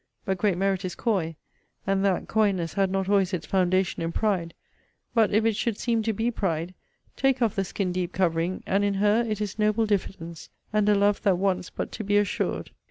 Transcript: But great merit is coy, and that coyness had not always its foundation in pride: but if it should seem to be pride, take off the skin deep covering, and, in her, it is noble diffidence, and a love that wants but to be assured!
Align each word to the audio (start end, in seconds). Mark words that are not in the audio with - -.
But 0.25 0.39
great 0.39 0.57
merit 0.57 0.83
is 0.83 0.95
coy, 0.95 1.35
and 1.85 2.03
that 2.03 2.27
coyness 2.27 2.73
had 2.73 2.89
not 2.89 3.07
always 3.07 3.35
its 3.35 3.45
foundation 3.45 4.01
in 4.01 4.11
pride: 4.11 4.55
but 5.13 5.31
if 5.31 5.45
it 5.45 5.55
should 5.55 5.77
seem 5.77 6.01
to 6.01 6.11
be 6.11 6.31
pride, 6.31 6.73
take 7.15 7.39
off 7.39 7.53
the 7.53 7.63
skin 7.63 7.91
deep 7.91 8.11
covering, 8.11 8.63
and, 8.65 8.83
in 8.83 8.95
her, 8.95 9.23
it 9.27 9.39
is 9.39 9.59
noble 9.59 9.85
diffidence, 9.85 10.49
and 10.73 10.89
a 10.89 10.95
love 10.95 11.21
that 11.21 11.37
wants 11.37 11.69
but 11.69 11.91
to 11.91 12.03
be 12.03 12.17
assured! 12.17 12.71